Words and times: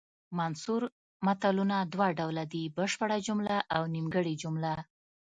منثور 0.37 0.81
متلونه 1.25 1.77
دوه 1.93 2.07
ډوله 2.19 2.43
دي 2.53 2.63
بشپړه 2.77 3.17
جمله 3.27 3.55
او 3.75 3.81
نیمګړې 3.93 4.33
جمله 4.43 4.73